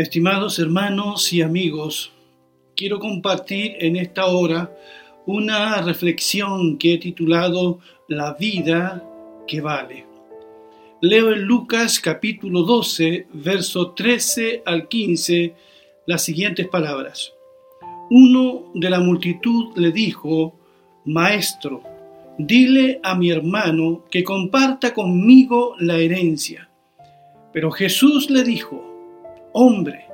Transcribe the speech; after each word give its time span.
Estimados 0.00 0.58
hermanos 0.58 1.30
y 1.30 1.42
amigos, 1.42 2.10
quiero 2.74 2.98
compartir 2.98 3.76
en 3.80 3.96
esta 3.96 4.24
hora 4.24 4.74
una 5.26 5.82
reflexión 5.82 6.78
que 6.78 6.94
he 6.94 6.98
titulado 6.98 7.80
La 8.08 8.32
vida 8.32 9.06
que 9.46 9.60
vale. 9.60 10.06
Leo 11.02 11.34
en 11.34 11.42
Lucas 11.42 12.00
capítulo 12.00 12.62
12, 12.62 13.26
verso 13.34 13.90
13 13.90 14.62
al 14.64 14.88
15 14.88 15.54
las 16.06 16.24
siguientes 16.24 16.66
palabras. 16.66 17.34
Uno 18.08 18.72
de 18.74 18.88
la 18.88 19.00
multitud 19.00 19.76
le 19.76 19.92
dijo, 19.92 20.58
Maestro, 21.04 21.82
dile 22.38 23.00
a 23.02 23.14
mi 23.16 23.30
hermano 23.30 24.06
que 24.10 24.24
comparta 24.24 24.94
conmigo 24.94 25.74
la 25.78 25.98
herencia. 25.98 26.70
Pero 27.52 27.70
Jesús 27.70 28.30
le 28.30 28.44
dijo, 28.44 28.89
Hombre, 29.52 30.04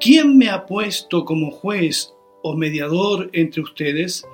¿quién 0.00 0.38
me 0.38 0.48
ha 0.48 0.64
puesto 0.64 1.24
como 1.24 1.50
juez 1.50 2.14
o 2.42 2.56
mediador 2.56 3.28
entre 3.32 3.62
ustedes? 3.62 4.26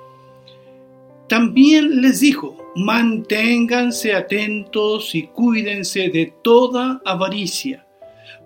También 1.27 2.01
les 2.01 2.19
dijo, 2.19 2.55
manténganse 2.75 4.13
atentos 4.13 5.15
y 5.15 5.23
cuídense 5.23 6.09
de 6.09 6.33
toda 6.43 7.01
avaricia, 7.03 7.85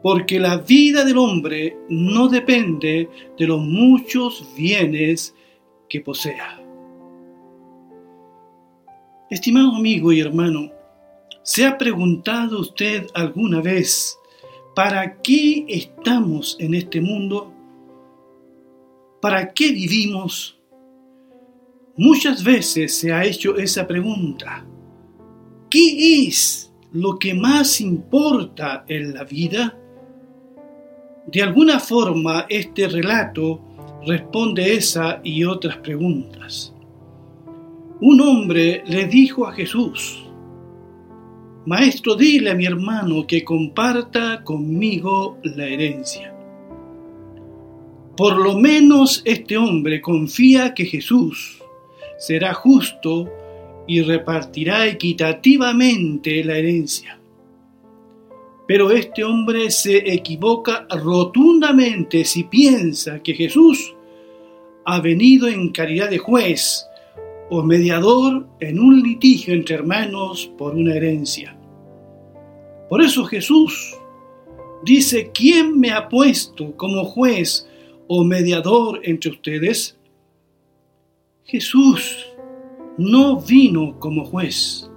porque 0.01 0.39
la 0.39 0.57
vida 0.57 1.03
del 1.03 1.17
hombre 1.17 1.77
no 1.89 2.29
depende 2.29 3.09
de 3.37 3.47
los 3.47 3.59
muchos 3.59 4.47
bienes 4.55 5.35
que 5.89 5.99
posea. 6.01 6.59
Estimado 9.29 9.75
amigo 9.75 10.11
y 10.11 10.21
hermano, 10.21 10.71
¿se 11.43 11.65
ha 11.65 11.77
preguntado 11.77 12.61
usted 12.61 13.07
alguna 13.13 13.61
vez 13.61 14.18
¿Para 14.79 15.21
qué 15.21 15.65
estamos 15.67 16.55
en 16.57 16.73
este 16.73 17.01
mundo? 17.01 17.51
¿Para 19.21 19.51
qué 19.51 19.73
vivimos? 19.73 20.57
Muchas 21.97 22.41
veces 22.41 22.95
se 22.95 23.11
ha 23.11 23.25
hecho 23.25 23.57
esa 23.57 23.85
pregunta. 23.85 24.65
¿Qué 25.69 26.27
es 26.27 26.73
lo 26.93 27.19
que 27.19 27.33
más 27.33 27.81
importa 27.81 28.85
en 28.87 29.15
la 29.15 29.25
vida? 29.25 29.77
De 31.27 31.43
alguna 31.43 31.81
forma 31.81 32.45
este 32.47 32.87
relato 32.87 33.59
responde 34.07 34.75
esa 34.75 35.19
y 35.25 35.43
otras 35.43 35.75
preguntas. 35.79 36.73
Un 37.99 38.21
hombre 38.21 38.81
le 38.87 39.07
dijo 39.07 39.45
a 39.45 39.51
Jesús, 39.51 40.28
Maestro, 41.69 42.15
dile 42.15 42.49
a 42.49 42.55
mi 42.55 42.65
hermano 42.65 43.27
que 43.27 43.43
comparta 43.43 44.43
conmigo 44.43 45.37
la 45.43 45.67
herencia. 45.67 46.33
Por 48.17 48.37
lo 48.37 48.57
menos 48.57 49.21
este 49.23 49.55
hombre 49.55 50.01
confía 50.01 50.73
que 50.73 50.85
Jesús 50.85 51.61
será 52.17 52.55
justo 52.55 53.31
y 53.87 54.01
repartirá 54.01 54.87
equitativamente 54.87 56.43
la 56.43 56.57
herencia. 56.57 57.19
Pero 58.67 58.89
este 58.89 59.23
hombre 59.23 59.69
se 59.69 60.11
equivoca 60.11 60.87
rotundamente 60.89 62.25
si 62.25 62.45
piensa 62.45 63.21
que 63.21 63.35
Jesús 63.35 63.93
ha 64.85 64.99
venido 65.01 65.47
en 65.47 65.69
calidad 65.69 66.09
de 66.09 66.17
juez 66.17 66.83
o 67.51 67.61
mediador 67.61 68.47
en 68.59 68.79
un 68.79 69.03
litigio 69.03 69.53
entre 69.53 69.75
hermanos 69.75 70.51
por 70.57 70.73
una 70.73 70.95
herencia. 70.95 71.55
Por 72.89 73.01
eso 73.01 73.23
Jesús 73.25 73.95
dice, 74.83 75.31
¿quién 75.33 75.79
me 75.79 75.91
ha 75.91 76.09
puesto 76.09 76.75
como 76.75 77.05
juez 77.05 77.67
o 78.07 78.23
mediador 78.23 79.01
entre 79.03 79.31
ustedes? 79.31 79.97
Jesús 81.45 82.25
no 82.97 83.39
vino 83.39 83.99
como 83.99 84.25
juez. 84.25 84.89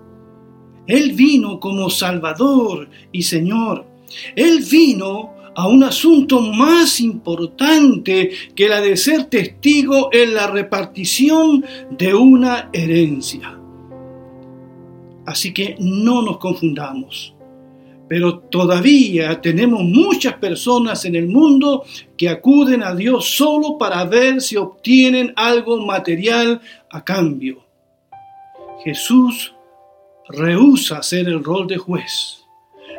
Él 0.86 1.12
vino 1.12 1.60
como 1.60 1.90
Salvador 1.90 2.88
y 3.12 3.22
Señor. 3.22 3.86
Él 4.34 4.64
vino 4.68 5.34
a 5.54 5.68
un 5.68 5.84
asunto 5.84 6.40
más 6.40 7.00
importante 7.00 8.30
que 8.54 8.68
la 8.68 8.80
de 8.80 8.96
ser 8.96 9.24
testigo 9.24 10.08
en 10.12 10.34
la 10.34 10.46
repartición 10.46 11.64
de 11.90 12.14
una 12.14 12.70
herencia. 12.72 13.58
Así 15.26 15.52
que 15.52 15.76
no 15.78 16.22
nos 16.22 16.38
confundamos. 16.38 17.34
Pero 18.12 18.40
todavía 18.40 19.40
tenemos 19.40 19.82
muchas 19.84 20.34
personas 20.34 21.02
en 21.06 21.16
el 21.16 21.28
mundo 21.28 21.82
que 22.14 22.28
acuden 22.28 22.82
a 22.82 22.94
Dios 22.94 23.24
solo 23.24 23.78
para 23.78 24.04
ver 24.04 24.42
si 24.42 24.54
obtienen 24.54 25.32
algo 25.34 25.78
material 25.80 26.60
a 26.90 27.02
cambio. 27.02 27.64
Jesús 28.84 29.54
rehúsa 30.28 30.98
hacer 30.98 31.26
el 31.26 31.42
rol 31.42 31.66
de 31.66 31.78
juez 31.78 32.44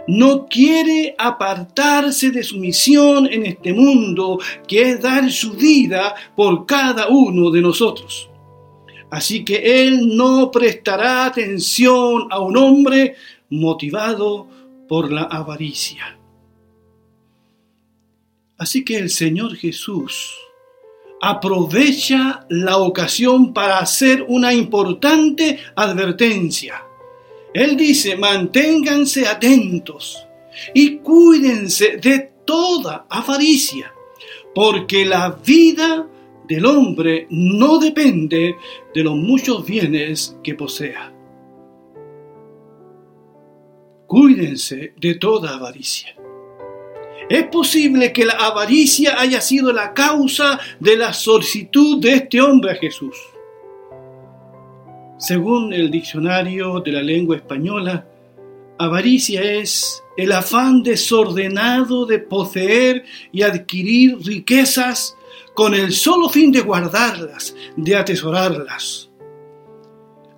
no 0.08 0.48
quiere 0.48 1.14
apartarse 1.16 2.32
de 2.32 2.42
su 2.42 2.58
misión 2.58 3.28
en 3.32 3.46
este 3.46 3.72
mundo, 3.72 4.40
que 4.68 4.82
es 4.82 5.02
dar 5.02 5.32
su 5.32 5.54
vida 5.54 6.16
por 6.36 6.66
cada 6.66 7.08
uno 7.08 7.52
de 7.52 7.62
nosotros. 7.62 8.30
Así 9.12 9.46
que 9.46 9.86
Él 9.86 10.18
no 10.18 10.50
prestará 10.50 11.26
atención 11.26 12.28
a 12.32 12.40
un 12.40 12.58
hombre 12.58 13.16
motivado 13.52 14.48
por 14.94 15.12
la 15.12 15.24
avaricia. 15.24 16.20
Así 18.58 18.86
que 18.86 18.98
el 18.98 19.10
Señor 19.10 19.56
Jesús 19.56 20.38
aprovecha 21.20 22.46
la 22.50 22.78
ocasión 22.78 23.54
para 23.54 23.80
hacer 23.80 24.24
una 24.28 24.54
importante 24.54 25.58
advertencia 25.76 26.84
él 27.54 27.78
dice, 27.78 28.18
manténganse 28.18 29.28
atentos 29.28 30.26
y 30.74 30.98
cuídense 30.98 31.98
de 31.98 32.32
toda 32.46 33.06
avaricia, 33.10 33.94
porque 34.56 35.06
la 35.06 35.30
vida 35.46 36.08
del 36.48 36.66
hombre 36.66 37.28
no 37.30 37.78
depende 37.78 38.56
de 38.94 39.04
los 39.04 39.16
muchos 39.16 39.66
bienes 39.66 40.36
que 40.44 40.56
posea. 40.56 41.14
Cuídense 44.08 44.94
de 44.98 45.16
toda 45.16 45.56
avaricia. 45.56 46.16
Es 47.30 47.46
posible 47.48 48.12
que 48.12 48.26
la 48.26 48.34
avaricia 48.34 49.20
haya 49.20 49.40
sido 49.40 49.72
la 49.72 49.94
causa 49.94 50.60
de 50.80 50.98
la 50.98 51.14
solicitud 51.14 52.02
de 52.02 52.14
este 52.14 52.42
hombre 52.42 52.72
a 52.72 52.76
Jesús. 52.76 53.16
Según 55.18 55.72
el 55.74 55.90
diccionario 55.90 56.82
de 56.82 56.92
la 56.92 57.02
lengua 57.02 57.38
española, 57.38 58.06
avaricia 58.78 59.42
es 59.42 60.04
el 60.18 60.32
afán 60.32 60.84
desordenado 60.84 62.06
de 62.06 62.20
poseer 62.20 63.06
y 63.32 63.42
adquirir 63.42 64.18
riquezas 64.20 65.16
con 65.54 65.74
el 65.74 65.94
solo 65.94 66.30
fin 66.30 66.52
de 66.52 66.62
guardarlas, 66.62 67.56
de 67.78 67.96
atesorarlas. 67.96 69.10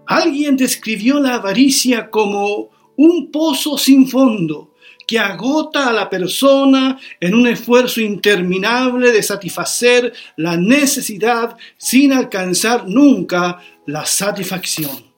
Alguien 0.06 0.56
describió 0.56 1.20
la 1.20 1.36
avaricia 1.36 2.12
como 2.12 2.70
un 2.98 3.32
pozo 3.32 3.78
sin 3.78 4.08
fondo 4.08 4.72
que 5.08 5.20
agota 5.20 5.90
a 5.90 5.94
la 5.94 6.10
persona 6.10 6.98
en 7.20 7.36
un 7.36 7.48
esfuerzo 7.48 8.02
interminable 8.02 9.12
de 9.12 9.22
satisfacer 9.22 10.14
la 10.38 10.58
necesidad 10.58 11.56
sin 11.78 12.12
alcanzar 12.12 12.88
nunca 12.88 13.60
la 13.86 14.06
satisfacción. 14.06 15.16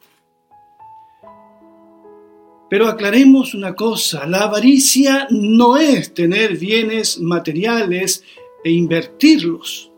Pero 2.70 2.88
aclaremos 2.88 3.54
una 3.54 3.76
cosa, 3.76 4.28
la 4.28 4.40
avaricia 4.40 5.28
no 5.30 5.78
es 5.78 6.14
tener 6.14 6.58
bienes 6.58 7.18
materiales 7.18 8.24
e 8.64 8.72
invertirlos. 8.72 9.92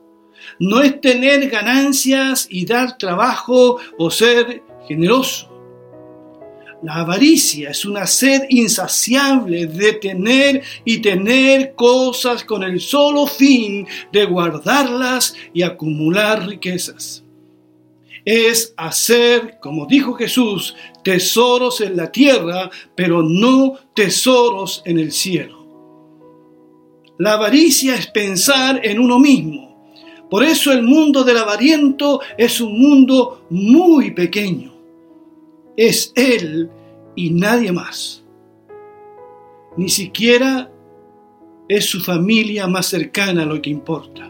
No 0.60 0.82
es 0.82 1.02
tener 1.02 1.50
ganancias 1.50 2.48
y 2.50 2.66
dar 2.66 2.98
trabajo 2.98 3.80
o 3.98 4.12
ser 4.12 4.62
generoso. 4.88 5.49
La 6.82 6.96
avaricia 6.96 7.72
es 7.72 7.84
una 7.84 8.08
sed 8.08 8.44
insaciable 8.50 9.68
de 9.68 9.94
tener 9.94 10.64
y 10.86 11.00
tener 11.00 11.76
cosas 11.76 12.46
con 12.46 12.64
el 12.64 12.80
solo 12.80 13.28
fin 13.28 13.86
de 14.14 14.24
guardarlas 14.24 15.36
y 15.54 15.62
acumular 15.62 16.48
riquezas. 16.48 17.26
Es 18.24 18.74
hacer, 18.78 19.58
como 19.60 19.88
dijo 19.88 20.14
Jesús, 20.14 20.76
tesoros 21.04 21.82
en 21.82 21.98
la 21.98 22.12
tierra, 22.12 22.70
pero 22.96 23.24
no 23.24 23.74
tesoros 23.94 24.82
en 24.86 25.00
el 25.00 25.12
cielo. 25.12 25.60
La 27.18 27.34
avaricia 27.34 27.96
es 27.96 28.08
pensar 28.08 28.80
en 28.86 29.00
uno 29.00 29.20
mismo. 29.20 29.92
Por 30.30 30.46
eso 30.46 30.72
el 30.72 30.84
mundo 30.84 31.26
del 31.26 31.40
avariento 31.40 32.22
es 32.38 32.62
un 32.62 32.80
mundo 32.80 33.48
muy 33.50 34.12
pequeño 34.12 34.69
es 35.80 36.12
Él 36.18 36.70
y 37.16 37.30
nadie 37.30 37.72
más. 37.72 38.22
Ni 39.78 39.88
siquiera 39.88 40.70
es 41.70 41.86
su 41.86 42.02
familia 42.02 42.68
más 42.68 42.88
cercana 42.88 43.46
lo 43.46 43.62
que 43.62 43.70
importa. 43.70 44.30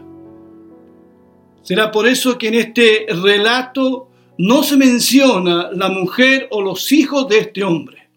Será 1.62 1.90
por 1.90 2.06
eso 2.06 2.38
que 2.38 2.48
en 2.48 2.54
este 2.54 3.06
relato 3.08 4.08
no 4.38 4.62
se 4.62 4.76
menciona 4.76 5.70
la 5.72 5.88
mujer 5.88 6.46
o 6.52 6.62
los 6.62 6.92
hijos 6.92 7.28
de 7.28 7.38
este 7.40 7.64
hombre. 7.64 8.08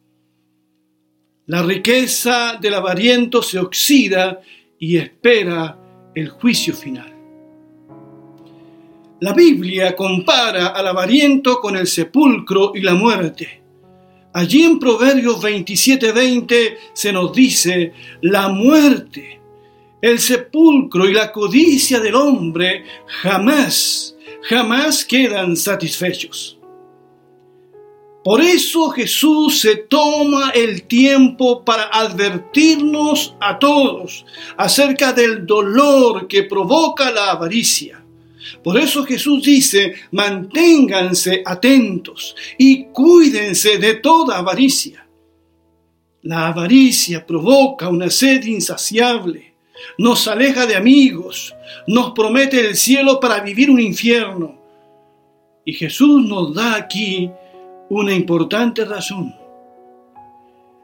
La 1.47 1.63
riqueza 1.63 2.59
del 2.61 2.75
avariento 2.75 3.41
se 3.41 3.57
oxida 3.57 4.41
y 4.77 4.97
espera 4.97 5.79
el 6.13 6.29
juicio 6.29 6.75
final. 6.75 7.12
La 9.23 9.31
Biblia 9.31 9.95
compara 9.95 10.67
al 10.75 10.85
avariento 10.85 11.61
con 11.61 11.77
el 11.77 11.87
sepulcro 11.87 12.73
y 12.75 12.81
la 12.81 12.93
muerte. 12.93 13.61
Allí 14.33 14.63
en 14.63 14.77
Proverbios 14.77 15.41
27:20 15.41 16.77
se 16.91 17.13
nos 17.13 17.31
dice, 17.31 17.93
la 18.19 18.49
muerte, 18.49 19.39
el 20.01 20.19
sepulcro 20.19 21.07
y 21.07 21.13
la 21.13 21.31
codicia 21.31 22.01
del 22.01 22.15
hombre 22.15 22.83
jamás, 23.21 24.13
jamás 24.41 25.05
quedan 25.05 25.55
satisfechos. 25.55 26.59
Por 28.25 28.41
eso 28.41 28.89
Jesús 28.89 29.61
se 29.61 29.77
toma 29.77 30.49
el 30.49 30.83
tiempo 30.83 31.63
para 31.63 31.83
advertirnos 31.83 33.37
a 33.39 33.57
todos 33.57 34.25
acerca 34.57 35.13
del 35.13 35.45
dolor 35.45 36.27
que 36.27 36.43
provoca 36.43 37.09
la 37.09 37.31
avaricia. 37.31 38.02
Por 38.63 38.77
eso 38.77 39.03
Jesús 39.03 39.43
dice, 39.43 39.93
manténganse 40.11 41.43
atentos 41.45 42.35
y 42.57 42.85
cuídense 42.85 43.77
de 43.77 43.95
toda 43.95 44.37
avaricia. 44.37 45.07
La 46.23 46.47
avaricia 46.47 47.25
provoca 47.25 47.89
una 47.89 48.09
sed 48.09 48.43
insaciable, 48.45 49.53
nos 49.97 50.27
aleja 50.27 50.65
de 50.65 50.75
amigos, 50.75 51.53
nos 51.87 52.11
promete 52.13 52.59
el 52.59 52.75
cielo 52.75 53.19
para 53.19 53.41
vivir 53.41 53.69
un 53.69 53.81
infierno. 53.81 54.57
Y 55.65 55.73
Jesús 55.73 56.25
nos 56.25 56.53
da 56.53 56.75
aquí 56.75 57.29
una 57.89 58.13
importante 58.13 58.85
razón. 58.85 59.35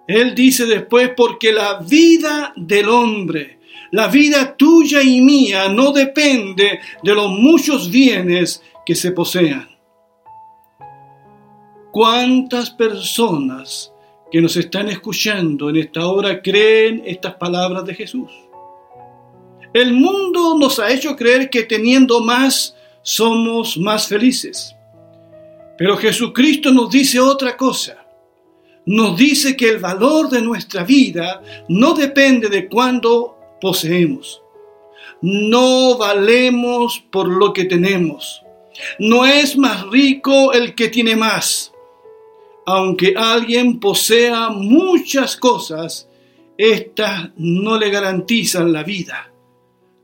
Él 0.07 0.33
dice 0.33 0.65
después, 0.65 1.11
porque 1.15 1.51
la 1.53 1.79
vida 1.79 2.51
del 2.55 2.89
hombre, 2.89 3.58
la 3.91 4.07
vida 4.07 4.55
tuya 4.55 5.01
y 5.01 5.21
mía 5.21 5.69
no 5.69 5.91
depende 5.91 6.79
de 7.03 7.15
los 7.15 7.29
muchos 7.31 7.89
bienes 7.89 8.61
que 8.85 8.95
se 8.95 9.11
posean. 9.11 9.67
¿Cuántas 11.91 12.69
personas 12.69 13.91
que 14.31 14.41
nos 14.41 14.55
están 14.57 14.89
escuchando 14.89 15.69
en 15.69 15.77
esta 15.77 16.07
hora 16.07 16.41
creen 16.41 17.01
estas 17.05 17.33
palabras 17.35 17.83
de 17.85 17.95
Jesús? 17.95 18.29
El 19.73 19.93
mundo 19.93 20.57
nos 20.57 20.79
ha 20.79 20.91
hecho 20.91 21.15
creer 21.15 21.49
que 21.49 21.63
teniendo 21.63 22.21
más 22.21 22.75
somos 23.01 23.77
más 23.77 24.07
felices. 24.07 24.75
Pero 25.77 25.97
Jesucristo 25.97 26.71
nos 26.71 26.91
dice 26.91 27.19
otra 27.19 27.55
cosa. 27.55 28.05
Nos 28.85 29.17
dice 29.17 29.55
que 29.55 29.69
el 29.69 29.77
valor 29.77 30.29
de 30.29 30.41
nuestra 30.41 30.83
vida 30.83 31.41
no 31.67 31.93
depende 31.93 32.49
de 32.49 32.67
cuándo 32.67 33.38
poseemos. 33.59 34.41
No 35.21 35.97
valemos 35.97 37.03
por 37.11 37.27
lo 37.27 37.53
que 37.53 37.65
tenemos. 37.65 38.41
No 38.97 39.25
es 39.25 39.57
más 39.57 39.87
rico 39.89 40.53
el 40.53 40.75
que 40.75 40.87
tiene 40.87 41.15
más. 41.15 41.73
Aunque 42.65 43.13
alguien 43.17 43.79
posea 43.79 44.49
muchas 44.49 45.35
cosas, 45.35 46.07
éstas 46.57 47.31
no 47.37 47.77
le 47.77 47.89
garantizan 47.89 48.71
la 48.71 48.83
vida. 48.83 49.31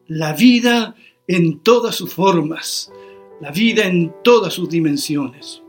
La 0.08 0.34
vida 0.34 0.96
en 1.28 1.60
todas 1.60 1.96
sus 1.96 2.13
formas, 2.13 2.92
la 3.42 3.51
vida 3.51 3.86
en 3.86 4.13
todas 4.24 4.54
sus 4.54 4.69
dimensiones. 4.69 5.62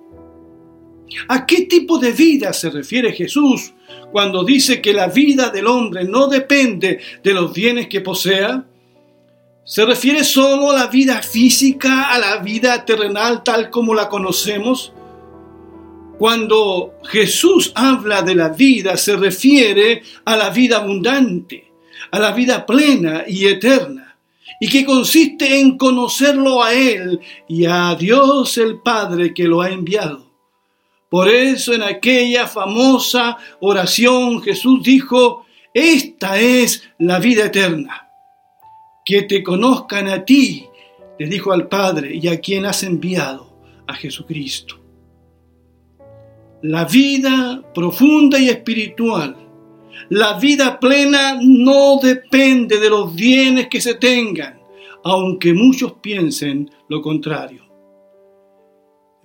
¿A 1.29 1.47
qué 1.47 1.63
tipo 1.63 1.99
de 1.99 2.13
vida 2.13 2.53
se 2.53 2.71
refiere 2.71 3.13
Jesús 3.13 3.73
cuando 4.13 4.45
dice 4.45 4.81
que 4.81 4.93
la 4.93 5.09
vida 5.09 5.51
del 5.51 5.67
hombre 5.67 6.05
no 6.05 6.29
depende 6.29 7.01
de 7.23 7.35
los 7.35 7.53
bienes 7.53 7.89
que 7.89 8.01
posea? 8.01 8.65
¿Se 9.65 9.85
refiere 9.85 10.23
solo 10.23 10.71
a 10.71 10.77
la 10.77 10.87
vida 10.87 11.21
física, 11.23 12.13
a 12.13 12.19
la 12.19 12.39
vida 12.39 12.85
terrenal 12.85 13.43
tal 13.43 13.69
como 13.69 13.95
la 13.95 14.09
conocemos? 14.09 14.93
Cuando 16.19 16.95
Jesús 17.05 17.73
habla 17.75 18.23
de 18.23 18.35
la 18.35 18.51
vida, 18.51 18.97
se 18.97 19.17
refiere 19.17 20.03
a 20.25 20.37
la 20.37 20.51
vida 20.51 20.79
abundante, 20.79 21.71
a 22.11 22.19
la 22.19 22.33
vida 22.33 22.65
plena 22.65 23.25
y 23.27 23.47
eterna, 23.47 24.17
y 24.61 24.69
que 24.69 24.85
consiste 24.85 25.61
en 25.61 25.77
conocerlo 25.77 26.63
a 26.63 26.73
Él 26.73 27.21
y 27.49 27.67
a 27.67 27.95
Dios 27.97 28.57
el 28.59 28.79
Padre 28.79 29.35
que 29.35 29.45
lo 29.45 29.61
ha 29.61 29.71
enviado. 29.71 30.26
Por 31.09 31.29
eso 31.29 31.73
en 31.73 31.83
aquella 31.83 32.47
famosa 32.47 33.37
oración 33.61 34.43
Jesús 34.43 34.83
dijo, 34.83 35.47
esta 35.73 36.41
es 36.41 36.89
la 36.99 37.19
vida 37.19 37.47
eterna. 37.47 38.09
Que 39.05 39.23
te 39.23 39.43
conozcan 39.43 40.09
a 40.09 40.25
ti, 40.25 40.67
le 41.19 41.27
dijo 41.27 41.53
al 41.53 41.69
Padre 41.69 42.15
y 42.15 42.27
a 42.29 42.41
quien 42.41 42.67
has 42.67 42.83
enviado, 42.83 43.57
a 43.87 43.95
Jesucristo. 43.95 44.81
La 46.63 46.87
vida 46.87 47.63
profunda 47.73 48.39
y 48.39 48.49
espiritual, 48.49 49.37
la 50.09 50.39
vida 50.39 50.81
plena 50.81 51.39
no 51.41 51.99
depende 52.03 52.79
de 52.79 52.91
los 52.91 53.15
bienes 53.15 53.69
que 53.69 53.81
se 53.81 53.95
tengan, 53.95 54.59
aunque 55.05 55.53
muchos 55.53 55.93
piensen 56.01 56.71
lo 56.89 57.01
contrario. 57.01 57.66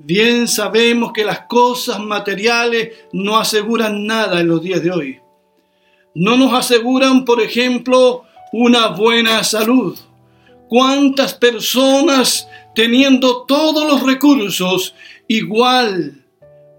Bien 0.04 0.48
sabemos 0.48 1.14
que 1.14 1.24
las 1.24 1.42
cosas 1.42 2.00
materiales 2.00 2.90
no 3.14 3.38
aseguran 3.38 4.08
nada 4.08 4.40
en 4.40 4.48
los 4.48 4.64
días 4.64 4.82
de 4.82 4.90
hoy. 4.90 5.20
No 6.16 6.38
nos 6.38 6.54
aseguran, 6.54 7.24
por 7.24 7.40
ejemplo, 7.40 8.24
una 8.52 8.88
buena 8.88 9.44
salud. 9.44 9.98
¿Cuántas 10.68 11.36
personas 11.36 12.48
teniendo 12.74 13.44
todos 13.44 13.86
los 13.86 14.04
recursos 14.04 14.96
igual 15.28 16.26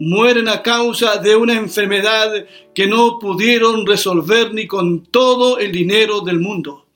mueren 0.01 0.49
a 0.49 0.61
causa 0.61 1.17
de 1.19 1.37
una 1.37 1.55
enfermedad 1.55 2.45
que 2.75 2.89
no 2.89 3.21
pudieron 3.21 3.87
resolver 3.87 4.53
ni 4.53 4.67
con 4.67 5.07
todo 5.07 5.59
el 5.59 5.71
dinero 5.71 6.23
del 6.23 6.41
mundo? 6.41 6.87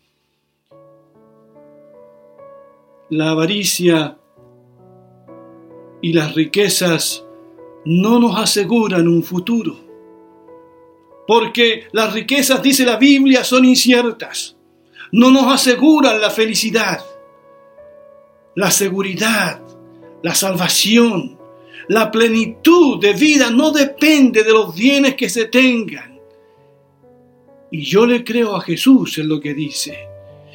La 3.10 3.30
avaricia 3.30 4.18
y 6.06 6.12
las 6.12 6.36
riquezas 6.36 7.24
no 7.84 8.20
nos 8.20 8.38
aseguran 8.38 9.08
un 9.08 9.24
futuro. 9.24 9.76
Porque 11.26 11.88
las 11.90 12.12
riquezas, 12.12 12.62
dice 12.62 12.84
la 12.84 12.94
Biblia, 12.94 13.42
son 13.42 13.64
inciertas. 13.64 14.56
No 15.10 15.32
nos 15.32 15.52
aseguran 15.52 16.20
la 16.20 16.30
felicidad, 16.30 17.04
la 18.54 18.70
seguridad, 18.70 19.60
la 20.22 20.32
salvación, 20.36 21.36
la 21.88 22.08
plenitud 22.08 23.00
de 23.00 23.12
vida 23.12 23.50
no 23.50 23.72
depende 23.72 24.44
de 24.44 24.52
los 24.52 24.76
bienes 24.76 25.16
que 25.16 25.28
se 25.28 25.46
tengan. 25.46 26.20
Y 27.72 27.82
yo 27.82 28.06
le 28.06 28.22
creo 28.22 28.54
a 28.54 28.60
Jesús 28.60 29.18
en 29.18 29.28
lo 29.28 29.40
que 29.40 29.54
dice. 29.54 30.06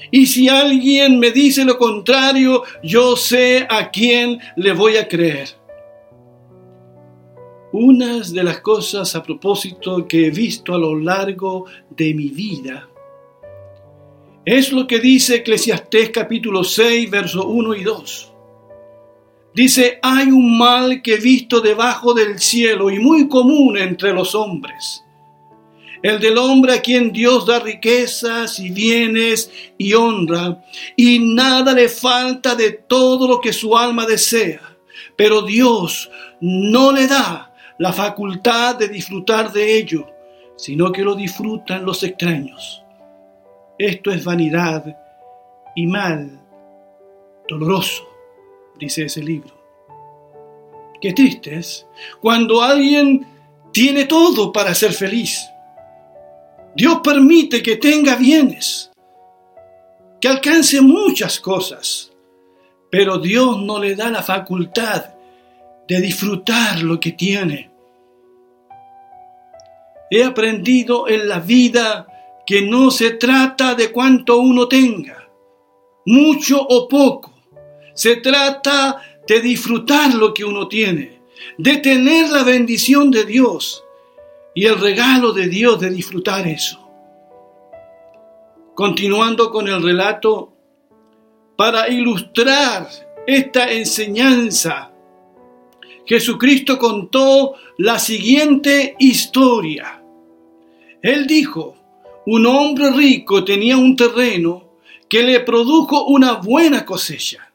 Y 0.10 0.26
si 0.26 0.50
alguien 0.50 1.20
me 1.20 1.32
dice 1.32 1.64
lo 1.64 1.78
contrario, 1.78 2.64
yo 2.84 3.16
sé 3.16 3.68
a 3.70 3.92
quién 3.92 4.40
le 4.56 4.74
voy 4.74 4.98
a 4.98 5.08
creer. 5.08 5.50
Unas 7.74 8.34
de 8.34 8.44
las 8.44 8.60
cosas 8.60 9.16
a 9.16 9.24
propósito 9.24 10.08
que 10.08 10.28
he 10.28 10.30
visto 10.32 10.74
a 10.74 10.78
lo 10.78 10.98
largo 10.98 11.66
de 11.90 12.14
mi 12.14 12.28
vida 12.30 12.90
es 14.44 14.72
lo 14.72 14.88
que 14.88 15.00
dice 15.00 15.36
Eclesiastés 15.36 16.10
capítulo 16.10 16.64
6, 16.64 17.10
verso 17.12 17.48
1 17.48 17.76
y 17.76 17.84
2. 17.84 18.34
Dice, 19.54 20.00
hay 20.02 20.32
un 20.32 20.58
mal 20.58 21.02
que 21.02 21.16
he 21.16 21.18
visto 21.18 21.62
debajo 21.62 22.14
del 22.14 22.40
cielo 22.40 22.90
y 22.90 23.00
muy 23.00 23.28
común 23.28 23.78
entre 23.78 24.14
los 24.14 24.34
hombres 24.34 25.04
el 26.02 26.20
del 26.20 26.38
hombre 26.38 26.74
a 26.74 26.82
quien 26.82 27.12
Dios 27.12 27.46
da 27.46 27.60
riquezas 27.60 28.60
y 28.60 28.72
bienes 28.72 29.52
y 29.78 29.94
honra, 29.94 30.64
y 30.96 31.20
nada 31.20 31.74
le 31.74 31.90
falta 31.90 32.56
de 32.56 32.72
todo 32.72 33.28
lo 33.28 33.40
que 33.40 33.54
su 33.54 33.78
alma 33.78 34.06
desea. 34.06 34.62
Pero 35.16 35.44
Dios 35.44 36.10
no 36.40 36.92
le 36.92 37.08
da 37.08 37.54
la 37.78 37.94
facultad 37.94 38.76
de 38.76 38.88
disfrutar 38.88 39.52
de 39.52 39.78
ello, 39.78 40.08
sino 40.56 40.92
que 40.92 41.04
lo 41.04 41.16
disfrutan 41.16 41.86
los 41.86 42.02
extraños. 42.04 42.84
Esto 43.78 44.12
es 44.12 44.24
vanidad 44.24 44.86
y 45.76 45.86
mal, 45.86 46.40
doloroso, 47.48 48.08
dice 48.78 49.06
ese 49.06 49.24
libro. 49.24 49.60
Qué 51.00 51.14
triste 51.14 51.56
es 51.56 51.88
cuando 52.20 52.62
alguien 52.62 53.26
tiene 53.72 54.06
todo 54.06 54.52
para 54.52 54.76
ser 54.76 54.94
feliz 54.94 55.51
Dios 56.76 57.00
permite 57.04 57.62
que 57.62 57.76
tenga 57.76 58.16
bienes, 58.16 58.92
que 60.22 60.28
alcance 60.28 60.80
muchas 60.80 61.40
cosas, 61.40 62.14
pero 62.90 63.18
Dios 63.18 63.62
no 63.62 63.80
le 63.80 63.96
da 63.96 64.10
la 64.10 64.24
facultad 64.24 65.06
de 65.88 66.00
disfrutar 66.00 66.82
lo 66.82 67.00
que 67.00 67.12
tiene. 67.12 67.70
He 70.10 70.24
aprendido 70.24 71.10
en 71.10 71.28
la 71.28 71.40
vida 71.40 72.08
que 72.46 72.62
no 72.62 72.90
se 72.90 73.12
trata 73.12 73.76
de 73.76 73.92
cuánto 73.92 74.38
uno 74.38 74.68
tenga, 74.68 75.30
mucho 76.06 76.62
o 76.62 76.88
poco. 76.88 77.34
Se 77.94 78.18
trata 78.18 79.02
de 79.28 79.42
disfrutar 79.42 80.14
lo 80.14 80.34
que 80.34 80.46
uno 80.46 80.70
tiene, 80.70 81.22
de 81.58 81.78
tener 81.78 82.30
la 82.30 82.44
bendición 82.44 83.12
de 83.12 83.26
Dios 83.26 83.84
y 84.54 84.66
el 84.66 84.80
regalo 84.80 85.32
de 85.32 85.48
Dios 85.48 85.80
de 85.80 85.90
disfrutar 85.90 86.48
eso. 86.48 86.80
Continuando 88.76 89.50
con 89.50 89.68
el 89.68 89.82
relato, 89.82 90.54
para 91.56 91.90
ilustrar 91.90 92.88
esta 93.28 93.72
enseñanza, 93.72 94.92
Jesucristo 96.06 96.78
contó 96.78 97.54
la 97.78 98.00
siguiente 98.00 98.96
historia. 99.00 100.04
Él 101.02 101.28
dijo, 101.28 101.76
un 102.26 102.46
hombre 102.46 102.92
rico 102.92 103.44
tenía 103.44 103.78
un 103.78 103.96
terreno 103.96 104.72
que 105.08 105.24
le 105.24 105.42
produjo 105.42 106.06
una 106.06 106.34
buena 106.34 106.86
cosecha. 106.86 107.52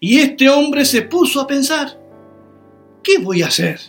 Y 0.00 0.18
este 0.18 0.48
hombre 0.48 0.84
se 0.84 1.02
puso 1.02 1.40
a 1.40 1.46
pensar, 1.46 1.98
¿qué 3.02 3.18
voy 3.18 3.42
a 3.42 3.46
hacer? 3.46 3.80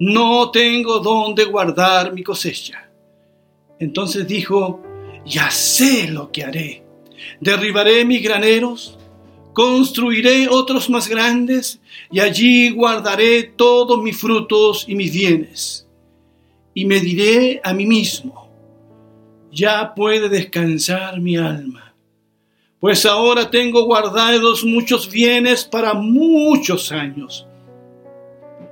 No 0.00 0.50
tengo 0.50 0.98
dónde 0.98 1.44
guardar 1.44 2.12
mi 2.12 2.24
cosecha. 2.24 2.90
Entonces 3.78 4.26
dijo, 4.26 4.82
ya 5.24 5.50
sé 5.50 6.08
lo 6.08 6.32
que 6.32 6.42
haré. 6.42 6.82
Derribaré 7.40 8.04
mis 8.04 8.22
graneros, 8.22 8.98
construiré 9.52 10.48
otros 10.48 10.90
más 10.90 11.08
grandes 11.08 11.80
y 12.10 12.18
allí 12.18 12.70
guardaré 12.70 13.44
todos 13.44 14.02
mis 14.02 14.18
frutos 14.18 14.84
y 14.88 14.96
mis 14.96 15.12
bienes 15.12 15.86
y 16.74 16.84
me 16.84 17.00
diré 17.00 17.60
a 17.62 17.74
mí 17.74 17.86
mismo, 17.86 18.48
ya 19.52 19.94
puede 19.94 20.28
descansar 20.28 21.20
mi 21.20 21.36
alma, 21.36 21.94
pues 22.78 23.04
ahora 23.04 23.50
tengo 23.50 23.84
guardados 23.84 24.64
muchos 24.64 25.10
bienes 25.10 25.64
para 25.64 25.94
muchos 25.94 26.92
años. 26.92 27.46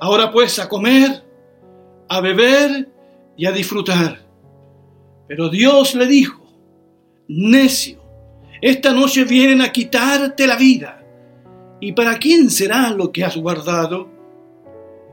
Ahora 0.00 0.30
pues 0.30 0.58
a 0.58 0.68
comer, 0.68 1.24
a 2.08 2.20
beber 2.20 2.88
y 3.36 3.46
a 3.46 3.52
disfrutar. 3.52 4.18
Pero 5.26 5.48
Dios 5.48 5.94
le 5.94 6.06
dijo, 6.06 6.42
necio, 7.28 8.00
esta 8.60 8.92
noche 8.92 9.24
vienen 9.24 9.60
a 9.60 9.70
quitarte 9.70 10.46
la 10.46 10.56
vida. 10.56 11.04
¿Y 11.80 11.92
para 11.92 12.18
quién 12.18 12.50
será 12.50 12.90
lo 12.90 13.12
que 13.12 13.24
has 13.24 13.36
guardado? 13.36 14.08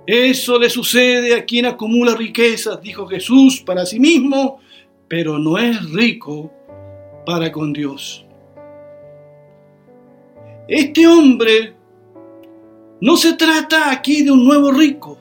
Eso 0.07 0.59
le 0.59 0.69
sucede 0.69 1.35
a 1.35 1.45
quien 1.45 1.65
acumula 1.65 2.15
riquezas, 2.15 2.81
dijo 2.81 3.07
Jesús, 3.07 3.61
para 3.65 3.85
sí 3.85 3.99
mismo, 3.99 4.59
pero 5.07 5.39
no 5.39 5.57
es 5.57 5.91
rico 5.91 6.51
para 7.25 7.51
con 7.51 7.73
Dios. 7.73 8.25
Este 10.67 11.07
hombre 11.07 11.75
no 13.05 13.17
se 13.17 13.33
trata 13.33 13.91
aquí 13.91 14.23
de 14.23 14.31
un 14.31 14.43
nuevo 14.43 14.71
rico. 14.71 15.19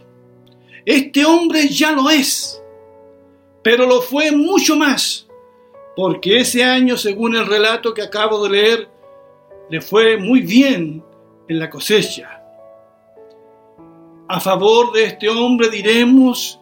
Este 0.86 1.22
hombre 1.26 1.68
ya 1.68 1.92
lo 1.92 2.08
es, 2.08 2.62
pero 3.62 3.84
lo 3.86 4.00
fue 4.00 4.32
mucho 4.32 4.74
más, 4.74 5.28
porque 5.94 6.38
ese 6.40 6.64
año, 6.64 6.96
según 6.96 7.36
el 7.36 7.44
relato 7.44 7.92
que 7.92 8.00
acabo 8.00 8.42
de 8.42 8.50
leer, 8.50 8.88
le 9.68 9.82
fue 9.82 10.16
muy 10.16 10.40
bien 10.40 11.04
en 11.46 11.58
la 11.58 11.68
cosecha. 11.68 12.42
A 14.28 14.40
favor 14.40 14.90
de 14.94 15.04
este 15.04 15.28
hombre 15.28 15.68
diremos 15.68 16.58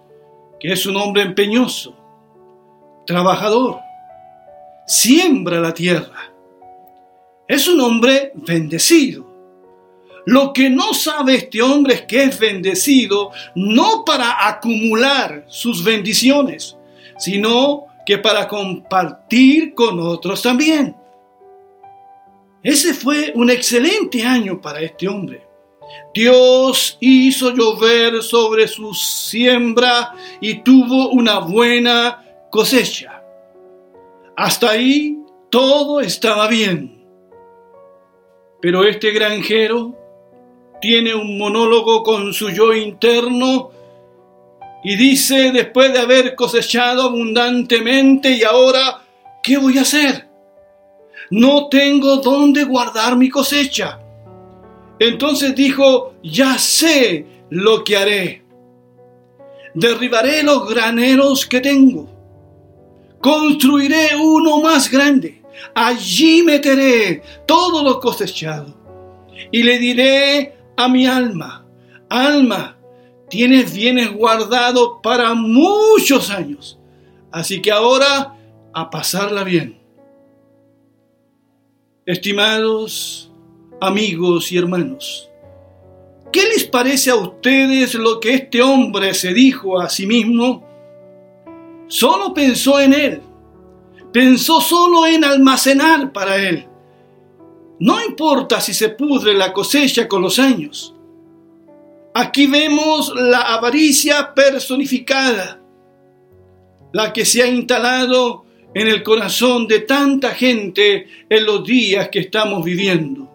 que 0.59 0.73
es 0.73 0.87
un 0.87 0.97
hombre 0.97 1.23
empeñoso, 1.23 1.95
trabajador, 3.07 3.79
siembra 4.89 5.61
la 5.61 5.73
tierra. 5.73 6.35
Es 7.47 7.69
un 7.69 7.81
hombre 7.81 8.33
bendecido. 8.35 9.32
Lo 10.25 10.53
que 10.53 10.71
no 10.71 10.95
sabe 10.95 11.35
este 11.35 11.61
hombre 11.63 11.95
es 11.95 12.03
que 12.03 12.25
es 12.25 12.39
bendecido 12.39 13.31
no 13.55 14.05
para 14.05 14.49
acumular 14.49 15.45
sus 15.49 15.83
bendiciones, 15.83 16.77
sino 17.19 17.87
que 18.07 18.19
para 18.19 18.47
compartir 18.47 19.75
con 19.75 19.99
otros 20.01 20.43
también. 20.43 20.97
Ese 22.63 22.95
fue 22.95 23.33
un 23.35 23.51
excelente 23.51 24.23
año 24.23 24.61
para 24.61 24.81
este 24.81 25.09
hombre. 25.09 25.47
Dios 26.15 26.97
hizo 27.01 27.55
llover 27.55 28.23
sobre 28.23 28.69
su 28.69 28.95
siembra 28.95 30.15
y 30.41 30.63
tuvo 30.63 31.11
una 31.11 31.41
buena 31.41 32.23
cosecha. 32.51 33.23
Hasta 34.37 34.71
ahí 34.71 35.19
todo 35.51 36.01
estaba 36.01 36.49
bien. 36.49 37.05
Pero 38.61 38.85
este 38.85 39.11
granjero 39.11 40.02
tiene 40.83 41.15
un 41.15 41.39
monólogo 41.39 42.03
con 42.03 42.35
su 42.35 42.51
yo 42.51 42.75
interno 42.75 43.71
y 44.83 44.97
dice, 44.97 45.53
después 45.53 45.93
de 45.93 46.01
haber 46.01 46.35
cosechado 46.35 47.05
abundantemente 47.05 48.33
y 48.33 48.43
ahora, 48.43 49.01
¿qué 49.45 49.57
voy 49.59 49.79
a 49.79 49.83
hacer? 49.83 50.29
No 51.31 51.69
tengo 51.69 52.17
dónde 52.17 52.65
guardar 52.65 53.17
mi 53.17 53.31
cosecha. 53.31 54.01
Entonces 54.99 55.55
dijo, 55.55 56.15
ya 56.21 56.59
sé 56.59 57.27
lo 57.49 57.85
que 57.85 57.97
haré. 57.97 58.43
Derribaré 59.75 60.43
los 60.43 60.69
graneros 60.69 61.47
que 61.47 61.61
tengo. 61.61 62.09
Construiré 63.21 64.17
uno 64.21 64.61
más 64.61 64.91
grande. 64.91 65.43
Allí 65.77 66.43
meteré 66.43 67.23
todo 67.47 67.85
lo 67.85 68.01
cosechado. 68.01 68.75
Y 69.53 69.63
le 69.63 69.79
diré 69.79 70.62
a 70.85 70.89
mi 70.89 71.07
alma, 71.07 71.67
alma, 72.09 72.77
tienes 73.29 73.73
bienes 73.73 74.13
guardados 74.13 74.99
para 75.03 75.35
muchos 75.35 76.31
años. 76.31 76.79
Así 77.31 77.63
que 77.63 77.71
ahora 77.71 78.37
a 78.75 78.91
pasarla 78.91 79.45
bien. 79.45 79.81
Estimados 82.05 83.31
amigos 83.81 84.53
y 84.53 84.59
hermanos. 84.59 85.29
¿Qué 86.33 86.45
les 86.47 86.65
parece 86.65 87.11
a 87.11 87.17
ustedes 87.17 87.95
lo 87.95 88.19
que 88.19 88.35
este 88.35 88.63
hombre 88.63 89.13
se 89.13 89.33
dijo 89.35 89.81
a 89.81 89.89
sí 89.89 90.07
mismo? 90.07 90.67
Solo 91.89 92.33
pensó 92.33 92.81
en 92.81 92.95
él. 92.95 93.21
Pensó 94.13 94.61
solo 94.61 95.07
en 95.07 95.25
almacenar 95.25 96.13
para 96.13 96.37
él. 96.37 96.67
No 97.83 98.01
importa 98.01 98.61
si 98.61 98.73
se 98.73 98.91
pudre 98.91 99.35
la 99.35 99.53
cosecha 99.53 100.07
con 100.07 100.23
los 100.23 100.39
años. 100.39 100.95
Aquí 102.15 102.47
vemos 102.47 103.13
la 103.13 103.41
avaricia 103.55 104.33
personificada, 104.33 105.61
la 106.93 107.13
que 107.13 107.25
se 107.25 107.43
ha 107.43 107.49
instalado 107.49 108.45
en 108.73 108.87
el 108.87 109.03
corazón 109.03 109.67
de 109.67 109.81
tanta 109.81 110.31
gente 110.31 111.09
en 111.29 111.45
los 111.45 111.65
días 111.65 112.09
que 112.09 112.21
estamos 112.21 112.63
viviendo. 112.63 113.29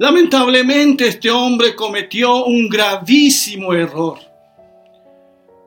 Lamentablemente 0.00 1.06
este 1.06 1.30
hombre 1.30 1.76
cometió 1.76 2.44
un 2.44 2.68
gravísimo 2.68 3.72
error. 3.72 4.18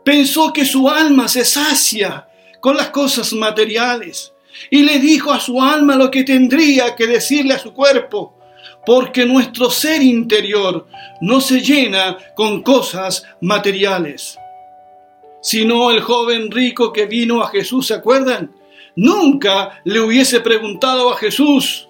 Pensó 0.04 0.52
que 0.52 0.66
su 0.66 0.90
alma 0.90 1.30
se 1.30 1.46
sacia 1.46 2.28
con 2.60 2.76
las 2.76 2.90
cosas 2.90 3.32
materiales 3.32 4.34
y 4.70 4.84
le 4.84 5.00
dijo 5.00 5.32
a 5.32 5.40
su 5.40 5.62
alma 5.62 5.96
lo 5.96 6.12
que 6.12 6.24
tendría 6.24 6.96
que 6.96 7.08
decirle 7.08 7.54
a 7.54 7.60
su 7.60 7.74
cuerpo, 7.74 8.38
porque 8.86 9.26
nuestro 9.26 9.70
ser 9.70 10.02
interior 10.02 10.88
no 11.22 11.42
se 11.42 11.62
llena 11.62 12.18
con 12.36 12.64
cosas 12.64 13.26
materiales. 13.42 14.38
Sino 15.42 15.92
el 15.92 16.02
joven 16.02 16.52
rico 16.52 16.92
que 16.92 17.06
vino 17.06 17.42
a 17.42 17.50
Jesús, 17.50 17.88
¿se 17.88 17.94
acuerdan? 17.94 18.52
Nunca 18.96 19.82
le 19.84 20.00
hubiese 20.00 20.40
preguntado 20.40 21.12
a 21.12 21.18
Jesús, 21.18 21.88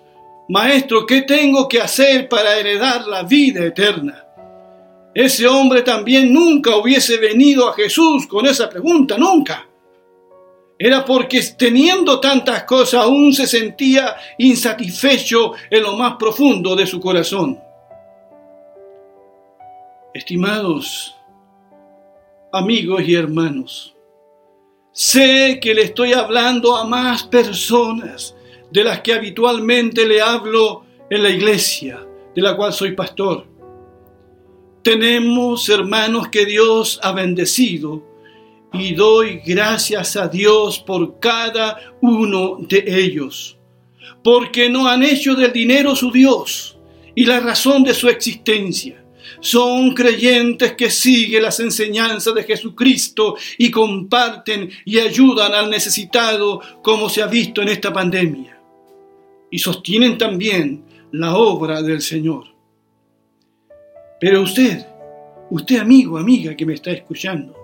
Maestro, 0.49 1.05
¿qué 1.05 1.23
tengo 1.23 1.67
que 1.67 1.81
hacer 1.81 2.29
para 2.29 2.57
heredar 2.57 3.05
la 3.05 3.23
vida 3.23 3.65
eterna? 3.65 4.23
Ese 5.13 5.45
hombre 5.45 5.81
también 5.81 6.31
nunca 6.31 6.77
hubiese 6.77 7.17
venido 7.17 7.67
a 7.67 7.73
Jesús 7.73 8.27
con 8.27 8.45
esa 8.45 8.69
pregunta, 8.69 9.17
nunca. 9.17 9.66
Era 10.79 11.03
porque 11.03 11.41
teniendo 11.57 12.19
tantas 12.19 12.63
cosas 12.63 13.01
aún 13.01 13.33
se 13.33 13.47
sentía 13.47 14.15
insatisfecho 14.37 15.53
en 15.71 15.83
lo 15.83 15.93
más 15.97 16.15
profundo 16.17 16.75
de 16.75 16.85
su 16.85 16.99
corazón. 16.99 17.59
Estimados 20.13 21.15
amigos 22.51 23.01
y 23.07 23.15
hermanos, 23.15 23.95
sé 24.91 25.59
que 25.59 25.73
le 25.73 25.83
estoy 25.83 26.13
hablando 26.13 26.75
a 26.75 26.85
más 26.85 27.23
personas 27.23 28.35
de 28.71 28.83
las 28.83 29.01
que 29.01 29.13
habitualmente 29.13 30.05
le 30.05 30.21
hablo 30.21 30.83
en 31.09 31.23
la 31.23 31.29
iglesia, 31.29 32.05
de 32.35 32.41
la 32.41 32.55
cual 32.55 32.73
soy 32.73 32.91
pastor. 32.93 33.45
Tenemos 34.83 35.67
hermanos 35.69 36.27
que 36.29 36.45
Dios 36.45 36.99
ha 37.01 37.11
bendecido 37.11 38.03
y 38.73 38.93
doy 38.93 39.41
gracias 39.45 40.15
a 40.15 40.27
Dios 40.27 40.79
por 40.79 41.19
cada 41.19 41.95
uno 42.01 42.57
de 42.59 42.83
ellos, 42.85 43.57
porque 44.23 44.69
no 44.69 44.87
han 44.87 45.03
hecho 45.03 45.35
del 45.35 45.53
dinero 45.53 45.95
su 45.95 46.11
Dios 46.11 46.77
y 47.15 47.25
la 47.25 47.39
razón 47.39 47.83
de 47.83 47.93
su 47.93 48.09
existencia. 48.09 49.03
Son 49.39 49.93
creyentes 49.93 50.73
que 50.73 50.89
siguen 50.89 51.43
las 51.43 51.59
enseñanzas 51.59 52.33
de 52.33 52.43
Jesucristo 52.43 53.35
y 53.57 53.69
comparten 53.69 54.69
y 54.85 54.99
ayudan 54.99 55.53
al 55.53 55.69
necesitado 55.69 56.61
como 56.81 57.09
se 57.09 57.21
ha 57.21 57.27
visto 57.27 57.61
en 57.61 57.69
esta 57.69 57.93
pandemia. 57.93 58.59
Y 59.51 59.59
sostienen 59.59 60.17
también 60.17 60.83
la 61.11 61.35
obra 61.35 61.81
del 61.81 62.01
Señor. 62.01 62.45
Pero 64.19 64.41
usted, 64.41 64.85
usted 65.51 65.77
amigo, 65.77 66.17
amiga 66.17 66.55
que 66.55 66.65
me 66.65 66.73
está 66.73 66.91
escuchando, 66.91 67.55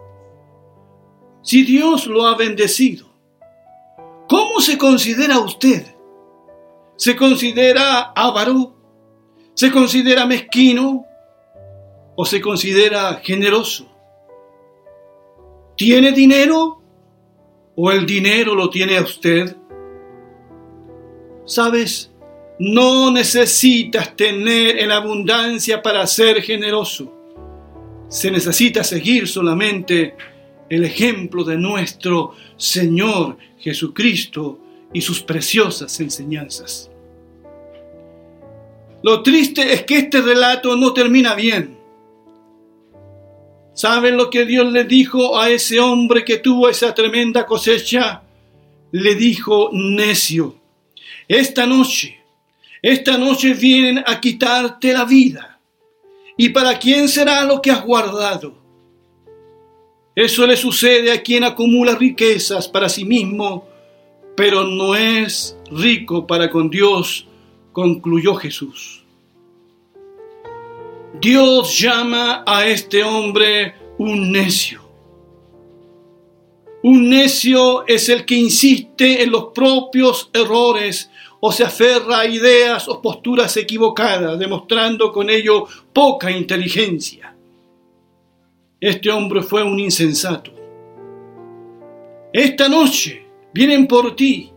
si 1.43 1.63
Dios 1.63 2.07
lo 2.07 2.25
ha 2.25 2.35
bendecido, 2.35 3.05
¿cómo 4.29 4.61
se 4.61 4.77
considera 4.77 5.39
usted? 5.39 5.85
¿Se 6.95 7.17
considera 7.17 8.13
avaro? 8.15 8.73
¿Se 9.53 9.69
considera 9.69 10.25
mezquino? 10.25 11.05
¿O 12.15 12.25
se 12.25 12.39
considera 12.39 13.19
generoso? 13.21 13.87
¿Tiene 15.75 16.13
dinero? 16.13 16.81
¿O 17.75 17.91
el 17.91 18.05
dinero 18.05 18.55
lo 18.55 18.69
tiene 18.69 18.97
a 18.97 19.01
usted? 19.01 19.57
¿Sabes? 21.45 22.09
No 22.57 23.11
necesitas 23.11 24.15
tener 24.15 24.79
en 24.79 24.91
abundancia 24.91 25.81
para 25.81 26.07
ser 26.07 26.41
generoso. 26.41 27.11
Se 28.07 28.31
necesita 28.31 28.81
seguir 28.83 29.27
solamente 29.27 30.15
el 30.73 30.85
ejemplo 30.85 31.43
de 31.43 31.55
nuestro 31.55 32.33
Señor 32.57 33.37
Jesucristo 33.59 34.59
y 34.91 35.01
sus 35.01 35.21
preciosas 35.21 35.99
enseñanzas. 35.99 36.89
Lo 39.03 39.21
triste 39.21 39.71
es 39.71 39.83
que 39.83 39.97
este 39.97 40.21
relato 40.21 40.75
no 40.75 40.91
termina 40.91 41.35
bien. 41.35 41.77
¿Saben 43.75 44.17
lo 44.17 44.31
que 44.31 44.45
Dios 44.45 44.71
le 44.71 44.83
dijo 44.85 45.37
a 45.37 45.51
ese 45.51 45.79
hombre 45.79 46.25
que 46.25 46.37
tuvo 46.37 46.67
esa 46.67 46.91
tremenda 46.95 47.45
cosecha? 47.45 48.23
Le 48.91 49.13
dijo, 49.13 49.69
necio, 49.73 50.55
esta 51.27 51.67
noche, 51.67 52.19
esta 52.81 53.19
noche 53.19 53.53
vienen 53.53 54.03
a 54.07 54.19
quitarte 54.19 54.91
la 54.91 55.05
vida. 55.05 55.59
¿Y 56.35 56.49
para 56.49 56.79
quién 56.79 57.07
será 57.07 57.43
lo 57.43 57.61
que 57.61 57.69
has 57.69 57.83
guardado? 57.85 58.62
Eso 60.15 60.45
le 60.45 60.55
sucede 60.55 61.11
a 61.11 61.21
quien 61.23 61.43
acumula 61.43 61.95
riquezas 61.95 62.67
para 62.67 62.87
sí 62.87 63.03
mismo, 63.03 63.67
pero 64.35 64.63
no 64.63 64.95
es 64.95 65.57
rico 65.71 66.27
para 66.27 66.51
con 66.51 66.69
Dios, 66.69 67.27
concluyó 67.71 68.35
Jesús. 68.35 69.03
Dios 71.19 71.79
llama 71.79 72.43
a 72.45 72.67
este 72.67 73.03
hombre 73.03 73.75
un 73.97 74.31
necio. 74.31 74.81
Un 76.83 77.09
necio 77.09 77.87
es 77.87 78.09
el 78.09 78.25
que 78.25 78.35
insiste 78.35 79.23
en 79.23 79.31
los 79.31 79.45
propios 79.53 80.29
errores 80.33 81.09
o 81.39 81.51
se 81.51 81.63
aferra 81.63 82.19
a 82.19 82.25
ideas 82.25 82.87
o 82.87 83.01
posturas 83.01 83.55
equivocadas, 83.57 84.37
demostrando 84.37 85.11
con 85.11 85.29
ello 85.29 85.65
poca 85.91 86.29
inteligencia. 86.29 87.32
Este 88.85 89.09
hombre 89.09 89.41
fue 89.41 89.63
un 89.63 89.79
insensato. 89.79 90.51
Esta 92.33 92.67
noche 92.67 93.25
vienen 93.53 93.87
por 93.87 94.13
ti. 94.13 94.51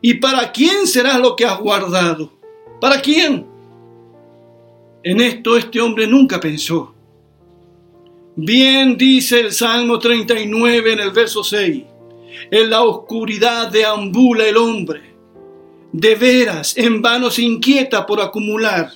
¿Y 0.00 0.14
para 0.14 0.50
quién 0.50 0.88
será 0.88 1.18
lo 1.18 1.36
que 1.36 1.44
has 1.44 1.56
guardado? 1.60 2.32
¿Para 2.80 3.00
quién? 3.00 3.46
En 5.04 5.20
esto 5.20 5.56
este 5.56 5.80
hombre 5.80 6.04
nunca 6.08 6.40
pensó. 6.40 6.92
Bien 8.34 8.96
dice 8.96 9.38
el 9.38 9.52
Salmo 9.52 10.00
39 10.00 10.94
en 10.94 10.98
el 10.98 11.12
verso 11.12 11.44
6. 11.44 11.80
En 12.50 12.70
la 12.70 12.82
oscuridad 12.82 13.70
deambula 13.70 14.48
el 14.48 14.56
hombre. 14.56 15.14
De 15.92 16.16
veras, 16.16 16.76
en 16.76 17.00
vano 17.00 17.30
se 17.30 17.42
inquieta 17.42 18.04
por 18.04 18.20
acumular 18.20 18.90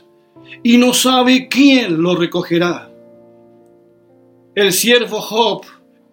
y 0.65 0.79
no 0.79 0.93
sabe 0.93 1.47
quién 1.47 2.03
lo 2.03 2.17
recogerá 2.17 2.91
el 4.57 4.73
siervo 4.73 5.21
Job, 5.21 5.67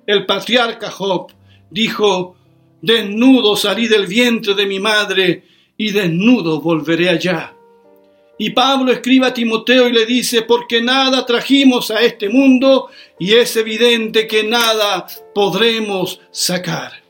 el 0.05 0.25
patriarca 0.25 0.91
Job, 0.91 1.31
dijo, 1.71 2.35
desnudo 2.81 3.55
salí 3.55 3.87
del 3.87 4.05
vientre 4.05 4.53
de 4.53 4.65
mi 4.65 4.79
madre 4.79 5.43
y 5.77 5.91
desnudo 5.91 6.59
volveré 6.59 7.09
allá. 7.09 7.53
Y 8.37 8.49
Pablo 8.49 8.91
escribe 8.91 9.27
a 9.27 9.33
Timoteo 9.33 9.87
y 9.87 9.93
le 9.93 10.05
dice, 10.05 10.41
porque 10.41 10.81
nada 10.81 11.25
trajimos 11.25 11.89
a 11.89 12.01
este 12.01 12.27
mundo 12.27 12.89
y 13.17 13.33
es 13.33 13.55
evidente 13.55 14.27
que 14.27 14.43
nada 14.43 15.07
podremos 15.33 16.19
sacar. 16.29 17.01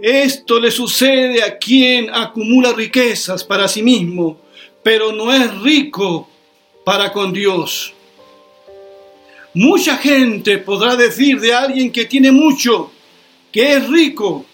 Esto 0.00 0.58
le 0.58 0.72
sucede 0.72 1.44
a 1.44 1.58
quien 1.58 2.10
acumula 2.12 2.72
riquezas 2.72 3.44
para 3.44 3.68
sí 3.68 3.84
mismo, 3.84 4.40
pero 4.82 5.12
no 5.12 5.32
es 5.32 5.60
rico 5.60 6.28
para 6.84 7.12
con 7.12 7.32
Dios. 7.32 7.94
Mucha 9.54 9.96
gente 9.96 10.58
podrá 10.58 10.94
decir 10.96 11.40
de 11.40 11.54
alguien 11.54 11.90
que 11.90 12.04
tiene 12.04 12.30
mucho, 12.30 12.92
que 13.50 13.74
es 13.74 13.88
rico, 13.88 14.44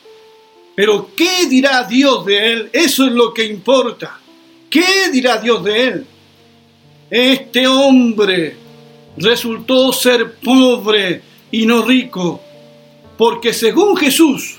pero 0.75 1.11
¿qué 1.17 1.47
dirá 1.49 1.85
Dios 1.85 2.25
de 2.25 2.53
él? 2.53 2.71
Eso 2.73 3.07
es 3.07 3.13
lo 3.13 3.33
que 3.33 3.45
importa. 3.45 4.21
¿Qué 4.71 5.11
dirá 5.13 5.39
Dios 5.39 5.63
de 5.65 5.85
él? 5.85 6.07
Este 7.11 7.67
hombre 7.67 8.57
resultó 9.17 9.93
ser 9.93 10.35
pobre 10.37 11.23
y 11.51 11.67
no 11.67 11.83
rico, 11.83 12.41
porque 13.17 13.53
según 13.53 13.97
Jesús, 13.97 14.57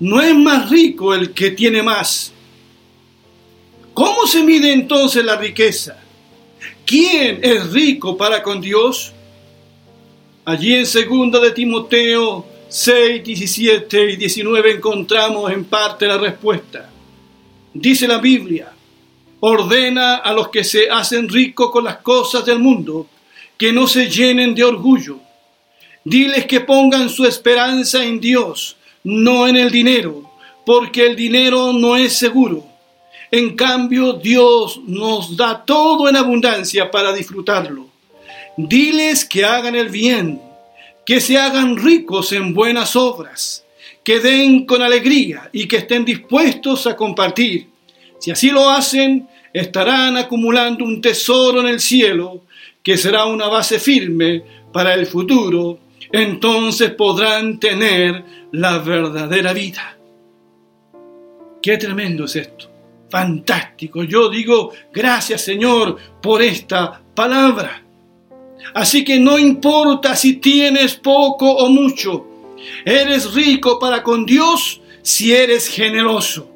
no 0.00 0.20
es 0.20 0.34
más 0.34 0.68
rico 0.68 1.14
el 1.14 1.32
que 1.32 1.52
tiene 1.52 1.82
más. 1.82 2.32
¿Cómo 3.94 4.26
se 4.26 4.42
mide 4.42 4.72
entonces 4.72 5.24
la 5.24 5.36
riqueza? 5.36 5.98
¿Quién 6.84 7.40
es 7.42 7.72
rico 7.72 8.16
para 8.16 8.42
con 8.42 8.60
Dios? 8.60 9.12
Allí 10.48 10.76
en 10.76 10.86
segunda 10.86 11.40
de 11.40 11.50
Timoteo 11.50 12.46
6, 12.68 13.24
17 13.24 14.12
y 14.12 14.16
19 14.16 14.74
encontramos 14.74 15.50
en 15.50 15.64
parte 15.64 16.06
la 16.06 16.18
respuesta. 16.18 16.88
Dice 17.74 18.06
la 18.06 18.18
Biblia, 18.18 18.72
ordena 19.40 20.18
a 20.18 20.32
los 20.32 20.48
que 20.50 20.62
se 20.62 20.88
hacen 20.88 21.28
ricos 21.28 21.72
con 21.72 21.82
las 21.82 21.96
cosas 21.96 22.46
del 22.46 22.60
mundo 22.60 23.08
que 23.58 23.72
no 23.72 23.88
se 23.88 24.08
llenen 24.08 24.54
de 24.54 24.62
orgullo. 24.62 25.18
Diles 26.04 26.46
que 26.46 26.60
pongan 26.60 27.10
su 27.10 27.24
esperanza 27.24 28.04
en 28.04 28.20
Dios, 28.20 28.76
no 29.02 29.48
en 29.48 29.56
el 29.56 29.72
dinero, 29.72 30.30
porque 30.64 31.06
el 31.06 31.16
dinero 31.16 31.72
no 31.72 31.96
es 31.96 32.12
seguro. 32.12 32.64
En 33.32 33.56
cambio, 33.56 34.12
Dios 34.12 34.80
nos 34.86 35.36
da 35.36 35.64
todo 35.64 36.08
en 36.08 36.14
abundancia 36.14 36.88
para 36.88 37.12
disfrutarlo. 37.12 37.95
Diles 38.56 39.24
que 39.24 39.44
hagan 39.44 39.74
el 39.74 39.90
bien, 39.90 40.40
que 41.04 41.20
se 41.20 41.36
hagan 41.36 41.76
ricos 41.76 42.32
en 42.32 42.54
buenas 42.54 42.96
obras, 42.96 43.64
que 44.02 44.18
den 44.18 44.64
con 44.64 44.80
alegría 44.82 45.50
y 45.52 45.68
que 45.68 45.76
estén 45.76 46.04
dispuestos 46.04 46.86
a 46.86 46.96
compartir. 46.96 47.68
Si 48.18 48.30
así 48.30 48.50
lo 48.50 48.70
hacen, 48.70 49.28
estarán 49.52 50.16
acumulando 50.16 50.84
un 50.84 51.00
tesoro 51.00 51.60
en 51.60 51.66
el 51.66 51.80
cielo 51.80 52.44
que 52.82 52.96
será 52.96 53.26
una 53.26 53.48
base 53.48 53.78
firme 53.78 54.42
para 54.72 54.94
el 54.94 55.06
futuro. 55.06 55.78
Entonces 56.10 56.92
podrán 56.92 57.60
tener 57.60 58.24
la 58.52 58.78
verdadera 58.78 59.52
vida. 59.52 59.96
Qué 61.60 61.76
tremendo 61.76 62.24
es 62.24 62.36
esto. 62.36 62.70
Fantástico. 63.10 64.02
Yo 64.04 64.28
digo, 64.28 64.72
gracias 64.92 65.42
Señor 65.42 65.96
por 66.22 66.42
esta 66.42 67.00
palabra. 67.14 67.85
Así 68.74 69.04
que 69.04 69.18
no 69.18 69.38
importa 69.38 70.16
si 70.16 70.34
tienes 70.34 70.94
poco 70.94 71.50
o 71.50 71.68
mucho, 71.68 72.26
eres 72.84 73.32
rico 73.32 73.78
para 73.78 74.02
con 74.02 74.26
Dios 74.26 74.80
si 75.02 75.32
eres 75.32 75.68
generoso. 75.68 76.50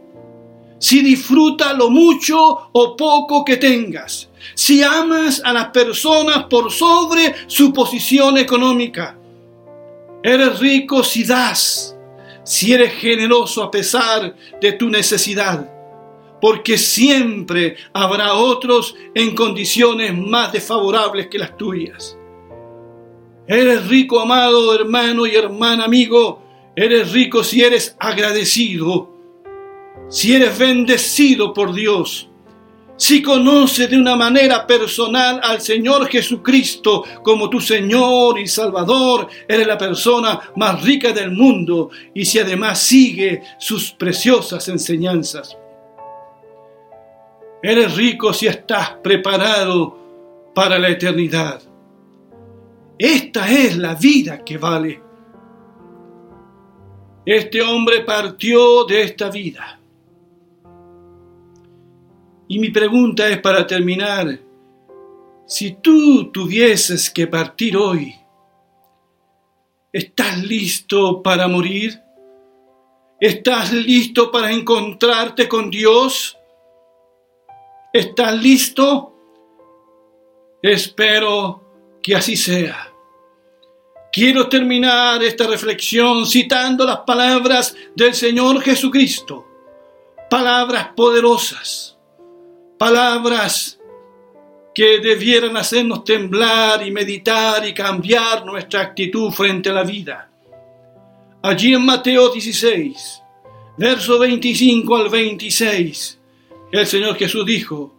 Si 0.79 1.03
disfruta 1.03 1.75
lo 1.75 1.91
mucho 1.91 2.71
o 2.73 2.97
poco 2.97 3.45
que 3.45 3.59
tengas. 3.59 4.31
Si 4.55 4.83
amas 4.83 5.43
a 5.45 5.53
las 5.53 5.69
personas 5.69 6.45
por 6.45 6.73
sobre 6.73 7.35
su 7.47 7.73
posición 7.73 8.39
económica. 8.39 9.17
Eres 10.23 10.59
rico 10.59 11.05
si 11.05 11.25
das, 11.25 11.97
si 12.45 12.73
eres 12.73 12.95
generoso 12.95 13.63
a 13.63 13.71
pesar 13.71 14.35
de 14.61 14.73
tu 14.73 14.89
necesidad, 14.89 15.71
porque 16.41 16.79
siempre 16.79 17.77
habrá 17.93 18.35
otros 18.35 18.95
en 19.15 19.35
condiciones 19.35 20.17
más 20.17 20.53
desfavorables 20.53 21.29
que 21.29 21.39
las 21.39 21.57
tuyas. 21.57 22.17
Eres 23.47 23.89
rico, 23.89 24.21
amado 24.21 24.75
hermano 24.75 25.27
y 25.27 25.35
hermana 25.35 25.85
amigo, 25.85 26.43
eres 26.77 27.13
rico 27.13 27.43
si 27.43 27.63
eres 27.63 27.97
agradecido, 27.99 29.11
si 30.09 30.35
eres 30.35 30.57
bendecido 30.59 31.53
por 31.53 31.75
Dios 31.75 32.31
si 33.01 33.23
conoces 33.23 33.89
de 33.89 33.97
una 33.97 34.15
manera 34.15 34.67
personal 34.67 35.41
al 35.43 35.63
Señor 35.63 36.07
Jesucristo 36.07 37.03
como 37.23 37.49
tu 37.49 37.59
Señor 37.59 38.39
y 38.39 38.47
Salvador, 38.47 39.27
eres 39.49 39.67
la 39.67 39.79
persona 39.79 40.39
más 40.57 40.83
rica 40.83 41.11
del 41.11 41.31
mundo 41.31 41.89
y 42.13 42.27
si 42.27 42.39
además 42.39 42.79
sigue 42.79 43.43
sus 43.59 43.93
preciosas 43.93 44.69
enseñanzas. 44.69 45.57
Eres 47.63 47.97
rico 47.97 48.33
si 48.33 48.47
estás 48.47 48.91
preparado 49.03 49.97
para 50.55 50.79
la 50.79 50.89
eternidad. 50.89 51.63
Esta 52.99 53.51
es 53.51 53.77
la 53.77 53.95
vida 53.95 54.45
que 54.45 54.59
vale. 54.59 55.03
Este 57.25 57.63
hombre 57.63 58.01
partió 58.01 58.85
de 58.85 59.03
esta 59.03 59.31
vida 59.31 59.81
y 62.53 62.59
mi 62.59 62.71
pregunta 62.71 63.29
es 63.29 63.39
para 63.41 63.65
terminar, 63.65 64.41
si 65.47 65.71
tú 65.75 66.33
tuvieses 66.33 67.09
que 67.09 67.29
partir 67.29 67.77
hoy, 67.77 68.13
¿estás 69.93 70.43
listo 70.43 71.23
para 71.23 71.47
morir? 71.47 72.01
¿Estás 73.21 73.73
listo 73.73 74.33
para 74.33 74.51
encontrarte 74.51 75.49
con 75.49 75.71
Dios? 75.71 76.40
¿Estás 77.93 78.41
listo? 78.41 79.15
Espero 80.63 81.99
que 82.03 82.15
así 82.15 82.37
sea. 82.37 82.93
Quiero 84.13 84.49
terminar 84.49 85.23
esta 85.23 85.47
reflexión 85.47 86.27
citando 86.27 86.85
las 86.85 87.01
palabras 87.01 87.77
del 87.95 88.15
Señor 88.15 88.61
Jesucristo, 88.61 89.47
palabras 90.29 90.89
poderosas 90.97 91.91
palabras 92.81 93.79
que 94.75 95.01
debieran 95.01 95.55
hacernos 95.59 96.03
temblar 96.03 96.87
y 96.87 96.91
meditar 96.91 97.69
y 97.69 97.75
cambiar 97.75 98.47
nuestra 98.47 98.81
actitud 98.81 99.31
frente 99.33 99.69
a 99.69 99.75
la 99.75 99.83
vida. 99.83 100.31
Allí 101.43 101.75
en 101.75 101.85
Mateo 101.85 102.31
16, 102.31 103.23
verso 103.77 104.19
25 104.19 104.97
al 104.97 105.11
26, 105.11 106.20
el 106.73 106.87
Señor 106.87 107.17
Jesús 107.17 107.45
dijo, 107.45 107.95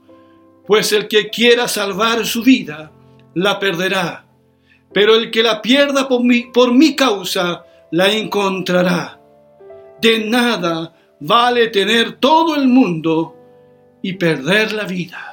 pues 0.65 0.91
el 0.93 1.07
que 1.07 1.29
quiera 1.29 1.67
salvar 1.67 2.25
su 2.25 2.43
vida, 2.43 2.91
la 3.35 3.59
perderá, 3.59 4.25
pero 4.93 5.15
el 5.15 5.31
que 5.31 5.43
la 5.43 5.61
pierda 5.61 6.07
por 6.07 6.23
mi, 6.23 6.43
por 6.51 6.73
mi 6.73 6.95
causa, 6.95 7.65
la 7.91 8.11
encontrará. 8.11 9.19
De 10.01 10.25
nada 10.25 10.95
vale 11.19 11.67
tener 11.67 12.13
todo 12.13 12.55
el 12.55 12.67
mundo 12.67 13.35
y 14.01 14.13
perder 14.13 14.73
la 14.73 14.85
vida. 14.85 15.31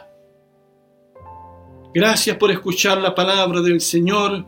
Gracias 1.94 2.36
por 2.36 2.50
escuchar 2.50 2.98
la 2.98 3.14
palabra 3.14 3.60
del 3.60 3.80
Señor. 3.80 4.44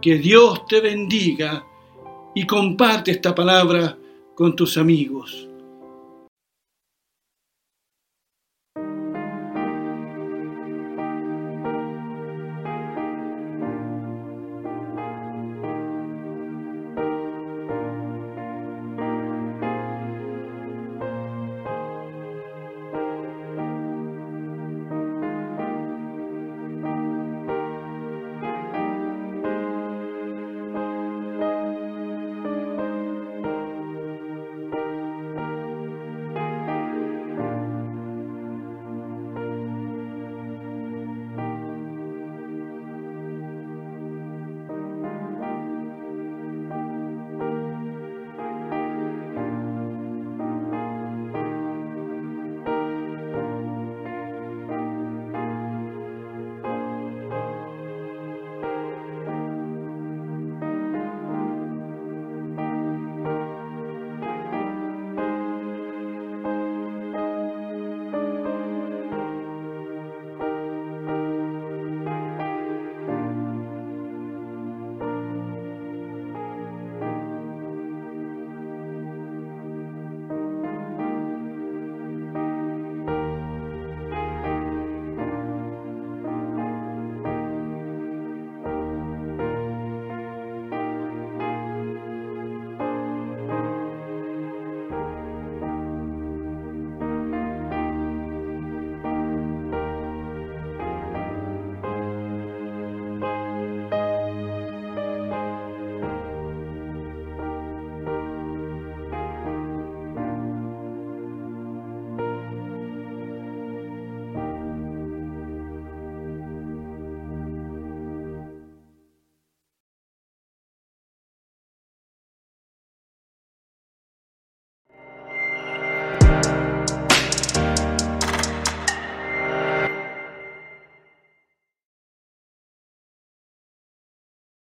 Que 0.00 0.16
Dios 0.16 0.66
te 0.66 0.80
bendiga 0.80 1.64
y 2.34 2.44
comparte 2.44 3.12
esta 3.12 3.34
palabra 3.34 3.96
con 4.34 4.56
tus 4.56 4.76
amigos. 4.76 5.48